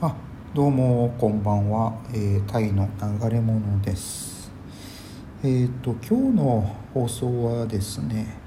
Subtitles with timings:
[0.00, 0.14] あ
[0.54, 2.88] どうもこんばんは、えー、タイの
[3.20, 4.52] 流れ物です。
[5.42, 8.38] えっ、ー、と今日の放送はですね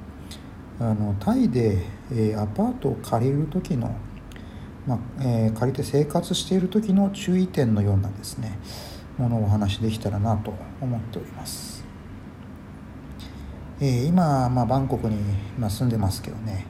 [0.80, 1.80] あのタイで、
[2.10, 3.94] えー、アパートを借りる時の、
[4.88, 8.58] まあえ、借りて生活している時の注意点のようなですね
[9.18, 11.84] ものをお話しできたらなと思っております、
[13.82, 15.18] え、今、まあ、バンコクに、
[15.60, 16.66] まあ、住んでますけどね。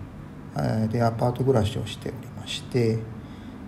[0.92, 2.98] でアパート暮らしをしておりまして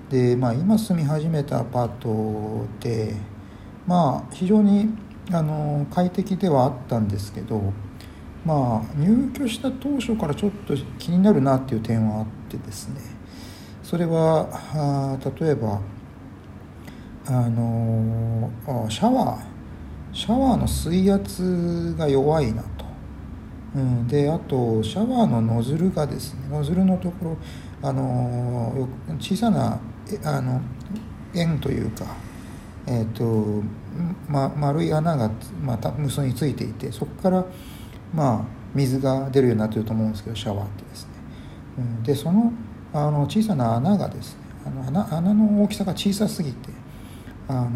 [0.10, 3.16] で、まあ、今住み始めたアパートで
[3.88, 4.90] まあ非常に
[5.32, 7.74] あの快適ではあったんですけど
[8.46, 13.02] まあ入居した当初からちょっと気になるなっていう点はあってですね。
[13.84, 15.80] それはあ例えば
[17.26, 18.50] あの
[18.90, 19.44] シャワー
[20.14, 22.86] シャワーの水圧が弱いなと、
[23.76, 27.38] うん、であとシャワーのノズルがですねノズルのところ
[27.82, 28.88] あの
[29.20, 29.80] 小さな
[30.24, 30.62] あの
[31.34, 32.06] 円というか、
[32.88, 33.64] えーと
[34.28, 37.46] ま、丸い穴が、まあ、無数についていてそこから、
[38.14, 41.12] まあ、水が出るようになってると思うんですけどシャワーってですね、
[41.78, 42.52] うん、でその
[42.94, 46.70] あの小さな穴がですねあの穴穴の大きさが小さすぎて
[47.48, 47.70] あの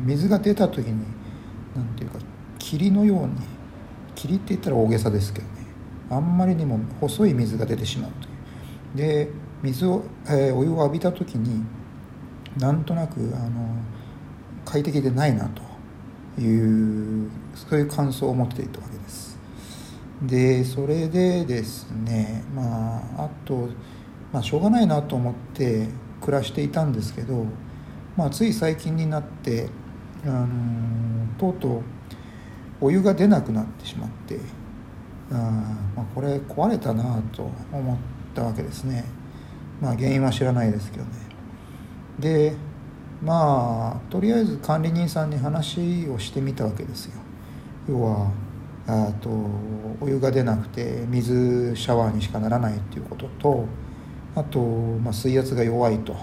[0.00, 1.04] 水が出た時に
[1.74, 2.18] 何ていうか
[2.58, 3.32] 霧のように
[4.14, 5.66] 霧って言ったら大げさですけどね
[6.10, 8.30] あんまりにも細い水が出てしまうとい
[8.94, 9.26] う。
[9.26, 9.28] で
[9.62, 11.64] 水を、えー、お湯を浴びた時に
[12.58, 13.76] なんとなくあの
[14.64, 19.38] 快適でないなというそういう感想を持っていたわけです。
[20.22, 23.68] でそれでですねまああと、
[24.32, 25.88] まあ、しょうがないなと思って
[26.20, 27.46] 暮らしていたんですけど、
[28.16, 29.68] まあ、つい最近になって
[30.24, 30.46] あの
[31.38, 31.82] とうとう
[32.82, 34.38] お湯が出なくなってしまって
[35.32, 35.34] あ、
[35.96, 37.96] まあ、これ壊れたなと思っ
[38.34, 39.04] たわけですね。
[39.80, 41.10] まあ原因は知らないですけどね。
[42.18, 42.54] で
[43.22, 47.12] まあとりあえず管理人さんに話をしてみたわけですよ。
[47.88, 48.30] 要は
[48.86, 49.28] あと
[50.00, 53.64] お湯が出なくて水シャワーにしかならないっていうことと
[54.34, 56.16] あと、まあ、水圧が弱いと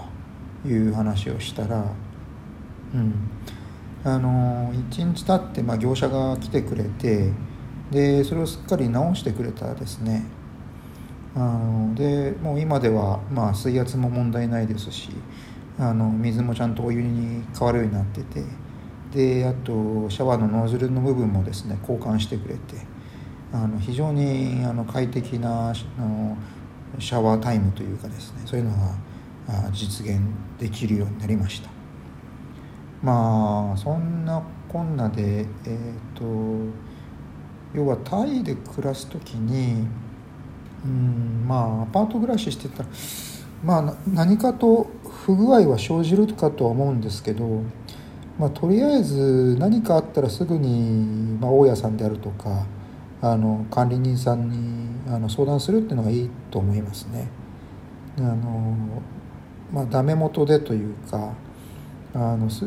[0.66, 1.84] いう話をしたら
[2.94, 3.14] うん。
[4.04, 7.30] あの1日経って、まあ、業者が来てくれて
[7.90, 10.24] でそれをすっかり直してくれたですね
[11.34, 15.10] あのでもう今では、まあ、水圧も問題ないですし
[15.78, 18.42] あの水もちゃんとお湯に変わるようになってて
[19.12, 22.60] であとシャワーのノズルの部分もですね交換してくれて
[23.52, 26.36] あの非常にあの快適なあの
[26.98, 30.20] シャワータイムというかですねそういうのが実現
[30.58, 31.70] できるようになりました。
[33.02, 36.72] まあそんなこんなでえっ、ー、と
[37.74, 39.86] 要はタイで暮らす時に
[40.84, 42.88] うんまあアパート暮らししてたら
[43.62, 44.88] まあ何かと
[45.24, 47.62] 不具合は生じるかとは思うんですけど、
[48.38, 52.66] まあ、とりあえず何かあったらすぐに、まあ、大家さんであるとか
[53.20, 57.28] あの管理人さんにあの相談するっていうのがいいと思いますね。
[58.18, 58.74] あの
[59.72, 61.34] まあ、ダメ元でというか
[62.14, 62.64] あのす、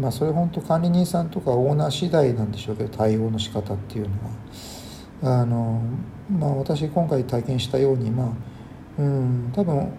[0.00, 4.14] まあ、それ本当管理人さんとかオーナー次第なんでしょうけど対応の仕方っていうの
[5.30, 5.40] は。
[5.40, 5.82] あの
[6.38, 8.28] まあ、私今回体験したように、まあ、
[8.98, 9.92] うん多分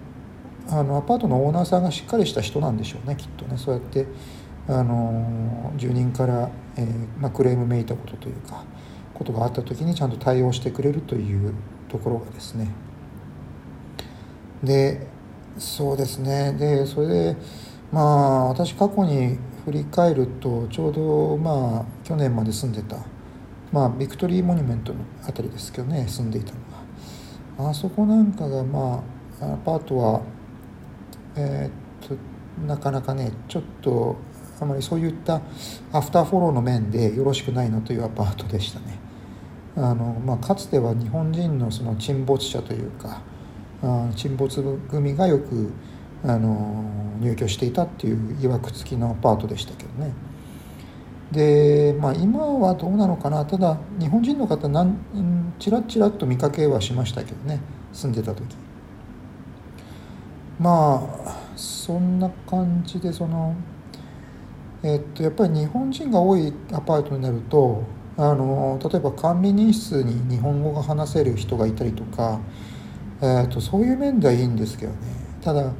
[0.70, 3.58] あのアパートのオーナーさんがしっかりした人なんでしょうねきっとね。
[3.58, 4.06] そうやって
[4.68, 8.64] あの住人から、えー、まあ、クレームめいたことというか
[9.14, 11.54] ことがあった時にちゃんと対応してくれるという
[11.90, 12.70] ところがですね。
[14.64, 15.08] で
[15.58, 16.54] そうですね。
[16.54, 17.38] でそれで
[17.92, 22.98] まあ私過去に振り返るとちょうどまあ去年まで住んでた
[23.72, 26.60] まあビクトリーモニュメントの辺りですけどね住んでいたの
[27.64, 29.04] があそこなんかがま
[29.42, 30.22] あアパートは
[31.36, 32.16] えー、っと
[32.66, 34.18] なかなかねちょっと
[34.60, 35.42] あまりそういった
[35.92, 39.00] アフターフォローの面でよろしくないなというアパートでしたね。
[39.76, 43.22] あの、まあ、かつては日本人のその沈没者というか
[43.82, 45.72] あ沈没組がよく
[46.24, 46.84] あの
[47.20, 50.12] 入居していたっていういわくつきのアパートでしたけどね。
[51.32, 53.46] で、まあ、今はどうなのかな。
[53.46, 54.98] ただ日本人の方なん
[55.60, 57.60] ちらちらっと見かけはしましたけどね。
[57.94, 58.56] 住んでた時。
[60.60, 63.56] まあそんな感じでその
[64.84, 67.84] えっとやっぱり日本人が多いアパートになると
[68.18, 72.40] あの例えば管理人室に日本語が話せる人がいたりとか、
[73.22, 74.98] えっとそういう面ではいいんですけどね。
[75.42, 75.72] ただ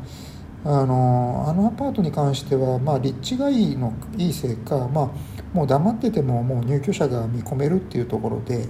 [0.64, 5.10] あのあのアパートに関しては、まあ、立地がいいのいいせいか、まあ、
[5.54, 8.68] もう黙っててももう入居者が見込めるっていうところで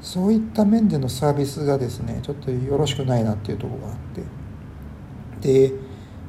[0.00, 4.42] そういった面でのサービスがですねちょっとよろしくないなっていうところがあって。
[5.68, 5.72] で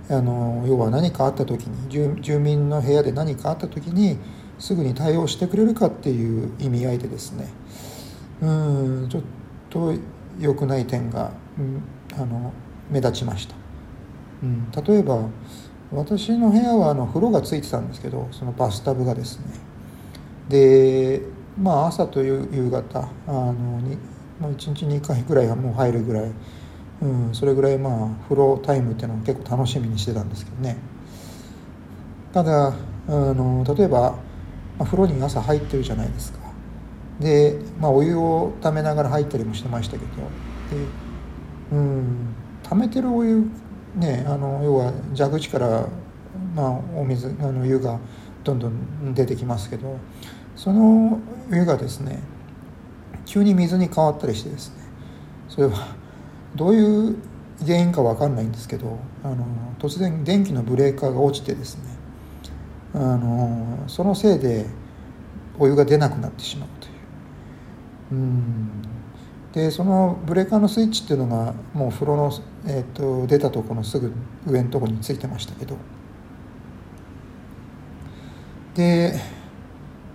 [0.10, 4.18] あの要は何かあった時に住民の部屋で何かあった時に
[4.60, 7.48] すぐに対応してくれるかっていう意味合いでですね。
[8.42, 9.24] うんちょっ
[9.70, 9.94] と
[10.40, 11.82] 良くない点が、うん、
[12.14, 12.52] あの
[12.90, 13.56] 目立ちました、
[14.44, 15.30] うん、例えば
[15.92, 19.46] 私の部屋はあの風呂がついてたんですけどそのバスタブがですね。
[20.50, 21.22] で
[21.58, 23.98] まあ朝と夕方あのに
[24.40, 26.32] もう1日2回ぐらいはもう入るぐらい、
[27.02, 30.78] うん、それぐらいまあ風呂タイムっていうのを結構楽しみにしてたんですけどね。
[32.34, 32.74] ただあ
[33.08, 34.18] の例えば、ま
[34.80, 36.40] あ、風呂に朝入ってるじゃないですか。
[37.20, 40.12] で、まあ、お湯をためながら入ったりもしてましたけど。
[40.12, 40.18] で、
[41.72, 43.46] うん、溜めてるお湯
[43.96, 45.88] ねあの要は蛇口から、
[46.56, 48.00] まあ、お水あの湯が
[48.44, 49.98] どんどん出てきますけど
[50.56, 51.20] その
[51.50, 52.20] 湯がですね
[53.26, 54.84] 急に水に変わったりしてですね
[55.50, 55.96] それは
[56.56, 57.18] どういう
[57.66, 59.46] 原因か分かんないんですけどあの
[59.80, 61.84] 突然電気のブレーカーが落ちてですね
[62.96, 64.66] あのそのせいで
[65.58, 66.94] お湯が出なくなってしまうという。
[68.14, 68.70] うん。
[69.54, 72.32] でそのブレーカーのスイッチっていうのがもう風呂の、
[72.66, 74.12] えーと、出たところのすぐ
[74.48, 75.78] 上のところについてましたけど。
[78.76, 79.14] で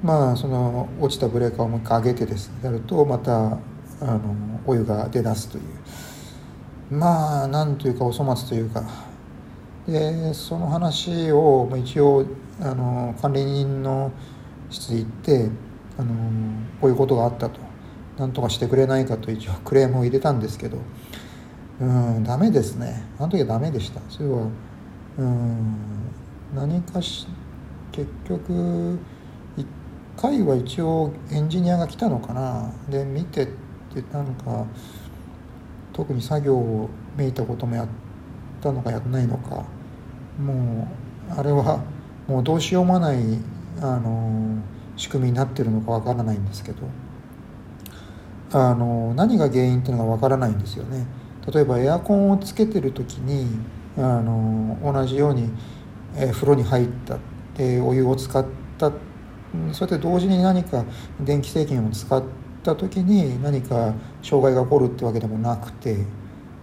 [0.03, 3.57] まあその落ちたブレーカーをもう一回上げてですねやるとまたあ
[4.01, 4.21] の
[4.67, 5.65] お湯が出だすという。
[6.91, 8.83] まあなんというかお粗末というか。
[9.87, 12.27] でその話を一応
[12.61, 14.11] あの管理人の
[14.69, 15.49] 室に行って
[15.97, 16.13] あの
[16.81, 17.68] こういうことがあったと。
[18.19, 20.79] 何とかしてくれないかと一応 クレームを入れたんですけど
[21.81, 23.05] うんダメですね。
[23.19, 24.01] あの時はダメでした。
[24.09, 24.49] それは
[25.19, 25.77] うん
[26.53, 27.29] 何かし
[27.93, 28.99] 結局
[29.57, 29.65] 1
[30.17, 32.73] 回は一応エンジニアが来たのかな。
[32.91, 33.47] で見てっ
[33.95, 34.65] てなんか
[35.93, 37.89] 特に作業をめいたこともやっ
[38.61, 39.63] たのかやらないのか。
[40.45, 40.89] も
[41.31, 41.81] うあれは
[42.27, 43.19] もうどうしようもない
[43.81, 44.57] あの
[44.97, 46.79] 仕組みになってるのかわからないんですけど。
[48.53, 51.07] あの何が原因っていうのがわからないんですよね。
[51.53, 53.47] 例えばエアコンをつけてる時に
[53.97, 55.51] あの同じように、
[56.17, 57.19] え風呂に入った
[57.57, 58.45] でお湯を使っ
[58.79, 58.93] た
[59.73, 60.85] そうやって同時に何か
[61.21, 62.23] 電気製品を使っ
[62.63, 65.99] た時に何か障害が起こるってわけでもなくて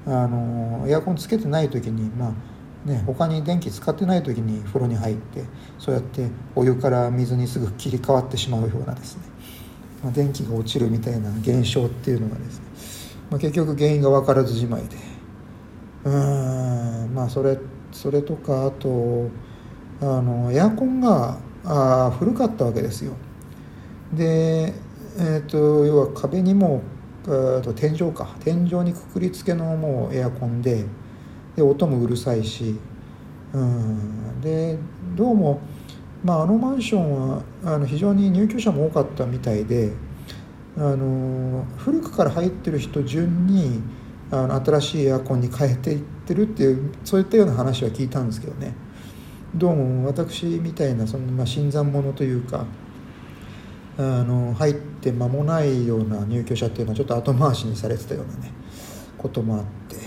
[0.06, 5.44] あのエアコンつけてない時にまあね他に電気使ってない時に風呂に入って
[5.80, 9.24] そうやってお湯から水にすぐ切り替わってしまうようなですね
[10.06, 12.66] まあ、電気が落ちるみたいな現象っていうのがですね、
[13.32, 14.98] まあ、結局原因が分からずじまいで。
[16.04, 17.58] うんまあそれ
[17.92, 19.28] それとかあと
[20.00, 23.14] あのエアコンがあ古かったわけですよ。
[24.14, 24.76] で、
[25.18, 26.84] えーと、要は壁にも
[27.24, 28.36] と天井か。
[28.42, 30.86] 天井にくくりつけのもうエアコンで
[31.56, 32.78] で音もうるさいし。
[33.54, 34.78] うんで
[35.16, 35.62] どうも
[36.26, 39.92] まあ、あのマンションはあの非常に入居者も多かったみたいで
[40.76, 43.80] あの古くから入ってる人順に
[44.32, 48.74] あの新しいエアコンに変えていってるっていうそういったような話は聞いたんですけどね。
[49.54, 52.66] どうも私みたいなその、まあ、新参者というか
[54.00, 58.52] あの入って間もないような入居者っていうのはちょっと後回しにされてたようなね
[59.16, 59.98] こともあって。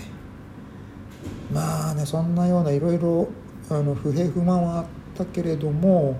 [1.53, 3.29] まあねそんなようないろいろ
[3.69, 6.17] 不平不満はあってったけれども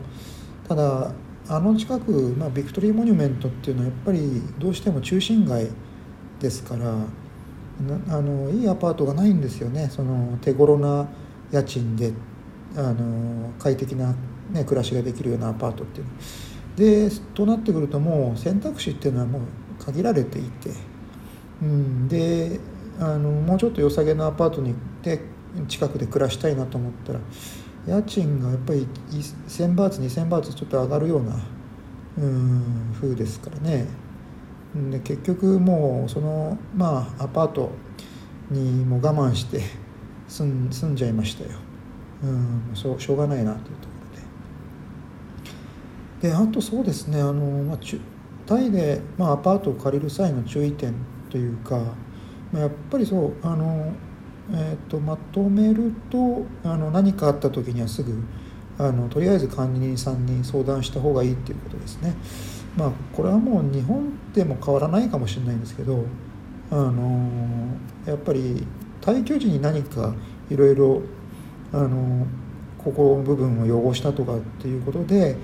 [0.67, 1.11] ただ
[1.47, 5.69] あの近く、まあ、ビクトリーモニュメントっていうのはやっぱりどうしても中心街
[6.39, 6.93] ですから
[8.09, 9.89] あのいいアパートがないんですよね。
[9.89, 11.07] その手頃な
[11.49, 12.11] 家賃で
[12.75, 14.13] あの快適な、
[14.51, 16.11] ね、暮らしができるようなアパートっていうの。
[16.75, 20.71] でとなってくるともう選択肢っていうのはもう限られていて、
[21.61, 22.59] うん、で
[22.99, 25.21] あのもうちょっと良さげなアパートに行って
[25.67, 27.19] 近くで暮らしたいなと思ったら
[27.87, 31.39] 家賃がやっぱり1000バーツ2000バーツちょっと上がるような
[32.17, 33.87] うん風ですからね。
[34.91, 37.71] で結局もうそのまあアパート
[38.51, 39.61] にも我慢して
[40.27, 41.51] 住ん住んじゃいましたよ。
[42.23, 43.93] うんそうしょうがないなというとこ
[46.21, 46.29] ろで。
[46.29, 47.79] であとそうですねあの、まあ、
[48.45, 50.93] タイで、まあ、アパートを借りる際の注意点
[51.29, 51.77] というか、
[52.51, 53.93] まあ、やっぱりそうあの
[54.89, 58.21] と、まとめるとあの何かあった時にはすぐ
[58.77, 62.15] あのとりあえず管理人さんに相談した方がいいっていうことですね。
[62.77, 66.05] まあこれはもう日本でも変わらないかもしれないんですけど
[66.71, 67.29] あの
[68.05, 68.65] やっぱり
[69.01, 70.13] 退去時に何か
[70.49, 71.01] いろいろ
[71.73, 72.25] あの
[72.77, 75.35] ここの部分を汚したとかっていうことで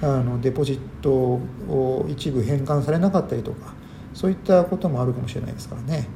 [0.00, 3.74] あのデポジットを一部返還されなかったりとか
[4.12, 6.06] そういったこともあるかもしれないですからね。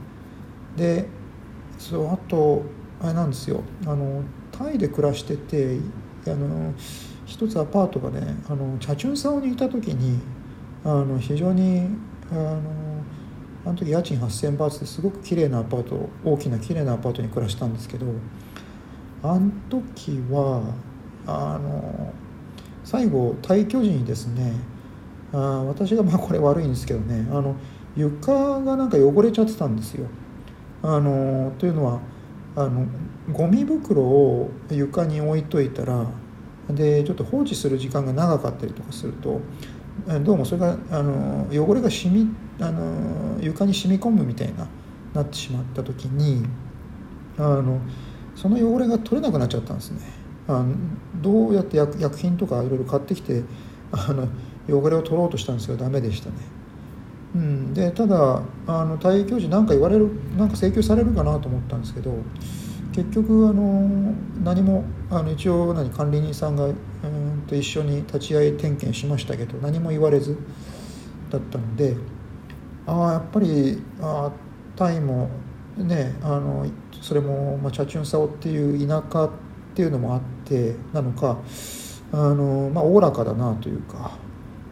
[0.76, 1.06] で
[1.78, 2.62] そうあと
[3.00, 5.78] あれなんですよあのタイで暮らしてて
[6.26, 6.74] あの
[7.24, 10.20] 一つアパートがねあのチャチュンサオにいた時に
[10.84, 11.88] あの非常に
[12.30, 12.62] あの
[13.64, 18.06] あの時家賃8000バーツですごく綺麗なアパート大きな綺麗なアパートに暮らしたんですけど
[19.22, 20.74] あの時は
[21.26, 22.12] あの
[22.84, 24.52] 最後退去時にですね
[25.32, 27.56] あ私がまあこれ悪いんですけどねあの
[27.96, 30.06] 床がなんか汚れちゃってたんですよ。
[30.82, 32.00] あのというのは
[32.56, 32.86] あの
[33.32, 36.06] ゴミ袋を床に置いといたら
[36.70, 39.40] でちょっと放置する時間が長かったりとかすると
[40.20, 42.28] どうもそれがあの汚れが染み
[42.60, 44.68] あの床に染み込むみたいな
[45.14, 46.44] なってしまった時に
[47.38, 47.80] あの
[48.34, 50.00] その汚れが取れなくなっちゃったんですね。
[50.46, 50.74] あの
[51.20, 53.42] どうやって薬薬品とかいろいろ買ってきて
[53.92, 54.28] あの
[54.68, 56.36] 汚れを取ろうとしたんですけどダメでしたね。
[57.34, 62.14] うん、でただあの体育教授何か言われるなんか請求されるかなと思ったんですけど
[62.92, 70.36] 結局あの何もあの一応何管理人さんがうんと一緒に立ち会い点検しましたけど何も言われず
[71.30, 71.96] だったので
[72.86, 74.32] ああやっぱりあ
[74.74, 75.28] タイも
[75.76, 76.66] ねあの
[77.00, 79.30] それも、まあ、チャチュンサオっていう田舎っ
[79.74, 81.38] ていうのもあってなのか
[82.12, 84.18] あの、まあ、おおらかだなというか、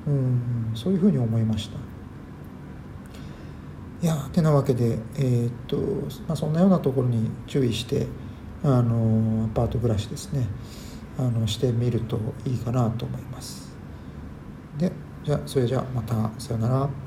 [0.07, 1.96] うん、そういうふうに思いました。
[4.03, 5.77] いやてなわけで、えー、っと
[6.29, 8.07] まあ、そんなようなところに注意して
[8.63, 10.47] あのアパート暮らしですね
[11.19, 13.75] あのしてみるといいかなと思います。
[14.77, 14.93] で
[15.25, 17.06] じゃあそれじゃあまたさよなら。